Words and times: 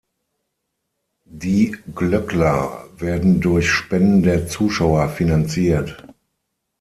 Die 1.27 1.77
Glöckler 1.93 2.85
werden 2.97 3.39
durch 3.39 3.69
Spenden 3.69 4.23
der 4.23 4.47
Zuschauer 4.47 5.09
finanziert. 5.09 6.03